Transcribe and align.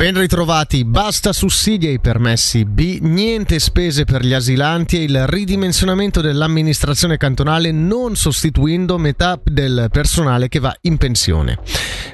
Ben 0.00 0.16
ritrovati, 0.16 0.86
basta 0.86 1.30
sussidi 1.34 1.86
ai 1.86 2.00
permessi 2.00 2.64
B, 2.64 3.00
niente 3.02 3.58
spese 3.58 4.06
per 4.06 4.24
gli 4.24 4.32
asilanti 4.32 4.96
e 4.96 5.02
il 5.02 5.26
ridimensionamento 5.26 6.22
dell'amministrazione 6.22 7.18
cantonale 7.18 7.70
non 7.70 8.16
sostituendo 8.16 8.96
metà 8.96 9.38
del 9.44 9.88
personale 9.92 10.48
che 10.48 10.58
va 10.58 10.74
in 10.80 10.96
pensione. 10.96 11.58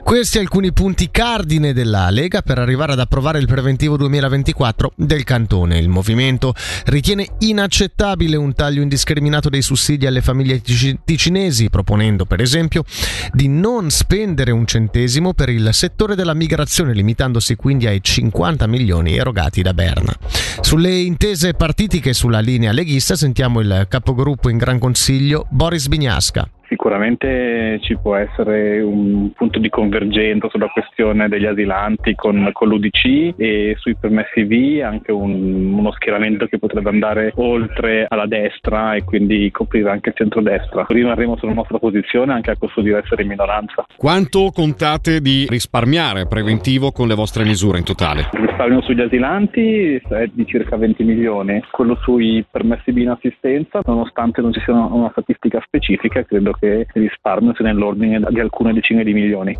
Questi 0.03 0.39
alcuni 0.39 0.73
punti 0.73 1.11
cardine 1.13 1.73
della 1.73 2.11
Lega 2.11 2.43
per 2.43 2.59
arrivare 2.59 2.93
ad 2.93 3.01
approvare 3.01 3.39
il 3.39 3.47
preventivo 3.47 3.97
2024 3.97 4.93
del 4.97 5.23
cantone. 5.23 5.79
Il 5.79 5.89
movimento 5.89 6.55
ritiene 6.87 7.27
inaccettabile 7.41 8.37
un 8.37 8.53
taglio 8.53 8.83
indiscriminato 8.83 9.49
dei 9.49 9.63
sussidi 9.63 10.07
alle 10.07 10.23
famiglie 10.23 10.61
ticinesi, 11.05 11.71
proponendo 11.71 12.25
per 12.25 12.41
esempio 12.41 12.85
di 13.33 13.49
non 13.49 13.91
spendere 13.91 14.51
un 14.51 14.67
centesimo 14.67 15.35
per 15.35 15.51
il 15.51 15.69
settore 15.73 16.17
della 16.17 16.35
migrazione, 16.35 16.93
limitandosi 16.93 17.55
quindi 17.55 17.76
ai 17.85 18.03
50 18.03 18.67
milioni 18.67 19.17
erogati 19.17 19.61
da 19.61 19.75
Berna. 19.75 20.17
Sulle 20.61 20.97
intese 20.97 21.53
partitiche 21.53 22.15
sulla 22.15 22.41
linea 22.41 22.73
leghista 22.73 23.15
sentiamo 23.15 23.61
il 23.61 23.85
capogruppo 23.91 24.49
in 24.49 24.57
Gran 24.57 24.79
Consiglio 24.79 25.47
Boris 25.51 25.89
Bignasca. 25.89 26.49
Sicuramente 26.87 27.81
ci 27.83 27.99
può 28.01 28.15
essere 28.15 28.81
un 28.81 29.33
punto 29.33 29.59
di 29.59 29.69
convergenza 29.69 30.49
sulla 30.49 30.69
questione 30.69 31.29
degli 31.29 31.45
asilanti 31.45 32.15
con, 32.15 32.49
con 32.53 32.69
l'UDC 32.69 33.35
e 33.37 33.75
sui 33.77 33.97
permessi 33.97 34.45
V 34.45 34.85
anche 34.85 35.11
un, 35.11 35.75
uno 35.75 35.91
schieramento 35.91 36.47
che 36.47 36.61
potrebbe 36.61 36.89
andare 36.89 37.33
oltre 37.39 38.07
alla 38.09 38.27
destra 38.27 38.95
e 38.95 39.03
quindi 39.03 39.51
coprire 39.51 39.91
anche 39.91 40.11
il 40.11 40.15
centrodestra. 40.15 40.87
Rimarremo 40.87 41.37
sulla 41.37 41.55
nostra 41.55 41.79
posizione 41.79 42.35
anche 42.35 42.53
a 42.53 42.57
costo 42.57 42.81
di 42.83 42.93
essere 42.93 43.23
in 43.23 43.31
minoranza. 43.31 43.85
Quanto 43.97 44.53
contate 44.55 45.21
di 45.21 45.45
risparmiare 45.49 46.29
preventivo 46.29 46.93
con 46.93 47.09
le 47.09 47.17
vostre 47.17 47.43
misure 47.43 47.79
in 47.79 47.85
totale? 47.85 48.29
Il 48.33 48.47
risparmio 48.47 48.81
sugli 48.83 49.01
asilanti 49.01 49.95
è 49.97 50.31
di 50.33 50.47
circa 50.47 50.77
20 50.77 51.03
milioni, 51.03 51.61
quello 51.69 51.97
sui 52.03 52.45
permessi 52.49 52.93
B 52.93 52.99
in 52.99 53.11
assistenza, 53.11 53.81
nonostante 53.85 54.41
non 54.41 54.53
ci 54.53 54.61
sia 54.61 54.73
una 54.73 55.11
statistica 55.11 55.61
specifica, 55.65 56.23
credo 56.25 56.53
che 56.53 56.76
il 56.81 57.03
risparmio 57.03 57.55
sia 57.55 57.65
nell'ordine 57.65 58.21
di 58.29 58.41
alcune 58.41 58.73
decine 58.73 59.05
di 59.05 59.13
milioni. 59.13 59.57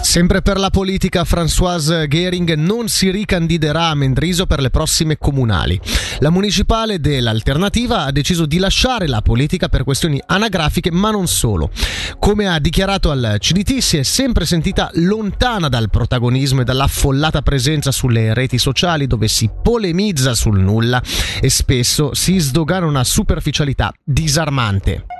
Sempre 0.00 0.42
per 0.42 0.58
la 0.58 0.70
politica, 0.70 1.24
Françoise 1.24 2.06
Gehring 2.08 2.54
non 2.54 2.88
si 2.88 3.10
ricandiderà 3.10 3.88
a 3.88 3.94
Mendriso 3.94 4.46
per 4.46 4.60
le 4.60 4.70
prossime 4.70 5.18
comunali. 5.18 5.78
La 6.20 6.30
municipale 6.30 7.00
dell'Alternativa 7.00 8.04
ha 8.04 8.12
deciso 8.12 8.46
di 8.46 8.58
lasciare 8.58 9.06
la 9.08 9.20
politica 9.22 9.68
per 9.68 9.84
questioni 9.84 10.20
anagrafiche, 10.24 10.90
ma 10.90 11.10
non 11.10 11.26
solo. 11.26 11.70
Come 12.18 12.48
ha 12.48 12.58
dichiarato 12.58 13.10
al 13.10 13.36
CDT, 13.38 13.78
si 13.78 13.96
è 13.96 14.02
sempre 14.02 14.46
sentita 14.46 14.90
lontana 14.94 15.68
dal 15.68 15.90
protagonismo 15.90 16.60
e 16.60 16.64
dall'affollata 16.64 17.42
presenza 17.42 17.90
sulle 17.90 18.32
reti 18.34 18.56
sociali 18.56 19.06
dove 19.06 19.28
si 19.28 19.50
polemizza 19.62 20.34
sul 20.34 20.60
nulla 20.60 21.02
e 21.40 21.50
spesso 21.50 22.14
si 22.14 22.38
sdogana 22.38 22.86
una 22.86 23.04
superficialità 23.04 23.92
disarmante. 24.02 25.13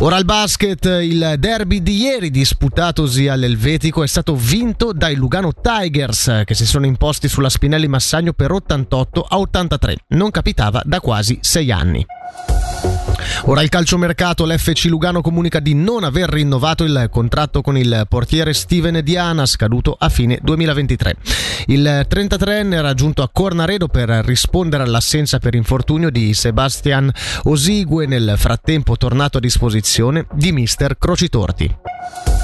Ora 0.00 0.16
al 0.16 0.26
basket, 0.26 0.84
il 0.84 1.36
derby 1.38 1.82
di 1.82 1.96
ieri 1.96 2.30
disputatosi 2.30 3.28
all'Elvetico 3.28 4.02
è 4.02 4.06
stato 4.06 4.36
vinto 4.36 4.92
dai 4.92 5.14
Lugano 5.14 5.52
Tigers 5.54 6.42
che 6.44 6.52
si 6.52 6.66
sono 6.66 6.84
imposti 6.84 7.28
sulla 7.28 7.48
Spinelli 7.48 7.88
Massagno 7.88 8.34
per 8.34 8.52
88 8.52 9.26
a 9.26 9.38
83. 9.38 9.96
Non 10.08 10.30
capitava 10.30 10.82
da 10.84 11.00
quasi 11.00 11.38
sei 11.40 11.72
anni. 11.72 12.04
Ora 13.44 13.62
il 13.62 13.68
calciomercato, 13.68 14.44
l'FC 14.44 14.86
Lugano 14.86 15.20
comunica 15.20 15.60
di 15.60 15.74
non 15.74 16.04
aver 16.04 16.28
rinnovato 16.28 16.84
il 16.84 17.08
contratto 17.10 17.60
con 17.60 17.76
il 17.76 18.06
portiere 18.08 18.52
Steven 18.52 19.00
Diana, 19.02 19.46
scaduto 19.46 19.96
a 19.98 20.08
fine 20.08 20.38
2023. 20.42 21.16
Il 21.66 22.06
33enne 22.08 22.74
era 22.74 22.94
giunto 22.94 23.22
a 23.22 23.30
Cornaredo 23.32 23.88
per 23.88 24.08
rispondere 24.24 24.82
all'assenza 24.82 25.38
per 25.38 25.54
infortunio 25.54 26.10
di 26.10 26.34
Sebastian 26.34 27.10
Osigue, 27.44 28.06
nel 28.06 28.34
frattempo 28.36 28.96
tornato 28.96 29.38
a 29.38 29.40
disposizione 29.40 30.26
di 30.32 30.52
mister 30.52 30.98
Crocitorti. 30.98 32.35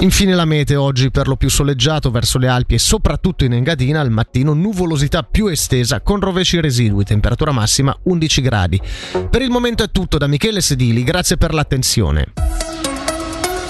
Infine 0.00 0.36
la 0.36 0.44
mete 0.44 0.76
oggi 0.76 1.10
per 1.10 1.26
lo 1.26 1.34
più 1.34 1.50
soleggiato 1.50 2.12
verso 2.12 2.38
le 2.38 2.46
Alpi 2.46 2.74
e 2.74 2.78
soprattutto 2.78 3.44
in 3.44 3.52
Engadina 3.52 4.00
al 4.00 4.10
mattino 4.10 4.52
nuvolosità 4.52 5.24
più 5.24 5.48
estesa 5.48 6.00
con 6.02 6.20
rovesci 6.20 6.60
residui, 6.60 7.02
temperatura 7.02 7.50
massima 7.50 7.96
11 8.04 8.40
gradi. 8.40 8.80
Per 9.28 9.42
il 9.42 9.50
momento 9.50 9.82
è 9.82 9.90
tutto 9.90 10.16
da 10.16 10.28
Michele 10.28 10.60
Sedili, 10.60 11.02
grazie 11.02 11.36
per 11.36 11.52
l'attenzione. 11.52 12.47